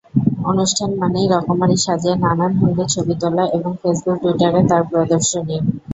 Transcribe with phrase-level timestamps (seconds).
[0.45, 5.57] অনুষ্ঠান মানেই রকমারি সাজে নানান ভঙ্গির ছবি তোলা এবং ফেসবুক-টুইটারে তার প্রদর্শনী।